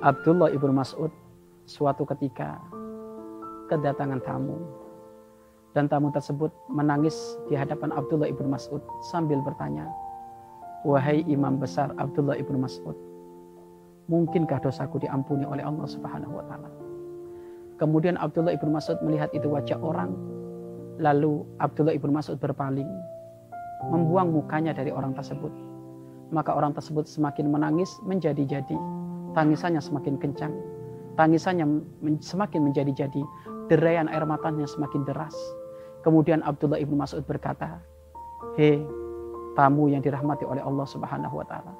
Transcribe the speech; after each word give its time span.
Abdullah 0.00 0.48
ibnu 0.48 0.72
Mas'ud 0.72 1.12
suatu 1.68 2.08
ketika 2.08 2.56
kedatangan 3.68 4.24
tamu 4.24 4.56
dan 5.76 5.92
tamu 5.92 6.08
tersebut 6.08 6.48
menangis 6.72 7.36
di 7.52 7.54
hadapan 7.54 7.92
Abdullah 7.92 8.32
ibnu 8.32 8.48
Mas'ud 8.48 8.80
sambil 9.12 9.44
bertanya, 9.44 9.84
"Wahai 10.88 11.20
imam 11.28 11.60
besar 11.60 11.92
Abdullah 12.00 12.40
ibnu 12.40 12.56
Mas'ud, 12.56 12.96
mungkinkah 14.08 14.64
dosaku 14.64 15.04
diampuni 15.04 15.44
oleh 15.44 15.60
Allah 15.60 15.84
Subhanahu 15.84 16.32
wa 16.32 16.48
taala?" 16.48 16.72
Kemudian 17.76 18.16
Abdullah 18.16 18.56
ibnu 18.56 18.72
Mas'ud 18.72 18.96
melihat 19.04 19.28
itu 19.36 19.52
wajah 19.52 19.76
orang, 19.84 20.16
lalu 20.96 21.44
Abdullah 21.60 21.92
ibnu 21.92 22.08
Mas'ud 22.08 22.40
berpaling, 22.40 22.88
membuang 23.92 24.32
mukanya 24.32 24.72
dari 24.72 24.96
orang 24.96 25.12
tersebut. 25.12 25.52
Maka 26.32 26.56
orang 26.56 26.72
tersebut 26.72 27.04
semakin 27.04 27.52
menangis 27.52 27.92
menjadi-jadi 28.08 28.99
Tangisannya 29.32 29.78
semakin 29.78 30.18
kencang. 30.18 30.52
Tangisannya 31.14 31.66
semakin 32.18 32.70
menjadi-jadi. 32.70 33.22
Derayan 33.70 34.10
air 34.10 34.26
matanya 34.26 34.66
semakin 34.66 35.06
deras. 35.06 35.34
Kemudian 36.02 36.42
Abdullah 36.42 36.80
ibnu 36.80 36.98
Mas'ud 36.98 37.22
berkata, 37.22 37.78
Hei, 38.58 38.82
tamu 39.54 39.86
yang 39.92 40.02
dirahmati 40.02 40.42
oleh 40.42 40.64
Allah 40.64 40.86
Subhanahu 40.88 41.38
wa 41.38 41.46
taala. 41.46 41.72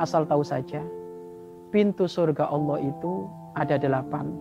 Asal 0.00 0.24
tahu 0.24 0.40
saja, 0.40 0.80
pintu 1.68 2.08
surga 2.08 2.48
Allah 2.48 2.80
itu 2.80 3.28
ada 3.52 3.76
delapan 3.76 4.32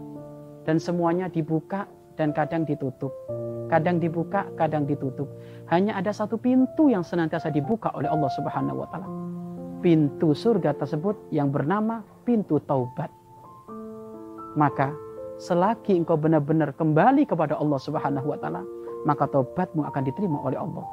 dan 0.63 0.79
semuanya 0.79 1.27
dibuka 1.27 1.89
dan 2.15 2.31
kadang 2.31 2.63
ditutup. 2.63 3.11
Kadang 3.67 4.03
dibuka, 4.03 4.47
kadang 4.59 4.83
ditutup. 4.83 5.27
Hanya 5.71 5.95
ada 5.95 6.11
satu 6.11 6.35
pintu 6.35 6.91
yang 6.91 7.03
senantiasa 7.03 7.51
dibuka 7.51 7.91
oleh 7.95 8.07
Allah 8.07 8.31
Subhanahu 8.35 8.83
wa 8.83 8.87
taala 8.91 9.09
pintu 9.81 10.37
surga 10.37 10.77
tersebut 10.77 11.17
yang 11.33 11.49
bernama 11.49 12.05
pintu 12.23 12.61
taubat. 12.69 13.09
Maka 14.53 14.93
selagi 15.41 15.97
engkau 15.97 16.15
benar-benar 16.15 16.71
kembali 16.77 17.25
kepada 17.25 17.57
Allah 17.57 17.81
Subhanahu 17.81 18.29
wa 18.29 18.37
taala, 18.37 18.61
maka 19.03 19.25
taubatmu 19.25 19.81
akan 19.89 20.01
diterima 20.05 20.37
oleh 20.45 20.61
Allah. 20.61 20.85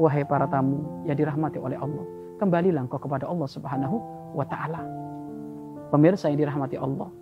Wahai 0.00 0.24
para 0.24 0.48
tamu 0.48 1.04
yang 1.04 1.20
dirahmati 1.20 1.60
oleh 1.60 1.76
Allah, 1.76 2.02
kembalilah 2.40 2.88
engkau 2.88 2.96
kepada 2.96 3.28
Allah 3.28 3.44
Subhanahu 3.44 3.96
wa 4.32 4.48
taala. 4.48 4.80
Pemirsa 5.92 6.32
yang 6.32 6.40
dirahmati 6.40 6.80
Allah, 6.80 7.12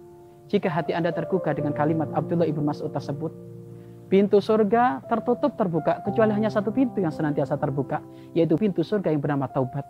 jika 0.46 0.70
hati 0.70 0.94
Anda 0.94 1.10
tergugah 1.10 1.58
dengan 1.58 1.74
kalimat 1.74 2.06
Abdullah 2.14 2.46
ibn 2.46 2.62
Mas'ud 2.62 2.94
tersebut, 2.94 3.34
pintu 4.06 4.38
surga 4.38 5.02
tertutup 5.10 5.58
terbuka 5.58 6.06
kecuali 6.06 6.30
hanya 6.30 6.54
satu 6.54 6.70
pintu 6.70 7.02
yang 7.02 7.10
senantiasa 7.10 7.58
terbuka, 7.58 7.98
yaitu 8.30 8.54
pintu 8.54 8.86
surga 8.86 9.10
yang 9.10 9.18
bernama 9.18 9.50
taubat 9.50 9.82